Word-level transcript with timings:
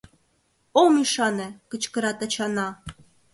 —Ом 0.81 0.93
ӱшане!— 1.03 1.47
кычкыра 1.69 2.11
Тачана. 2.19 2.67